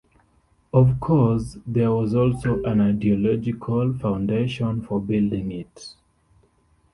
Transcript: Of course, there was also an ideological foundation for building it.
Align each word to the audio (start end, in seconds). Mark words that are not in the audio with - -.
Of 0.73 0.99
course, 0.99 1.59
there 1.67 1.91
was 1.91 2.15
also 2.15 2.63
an 2.63 2.81
ideological 2.81 3.93
foundation 3.93 4.81
for 4.81 4.99
building 4.99 5.51
it. 5.51 5.93